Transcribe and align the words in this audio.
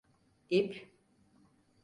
İp… 0.49 0.87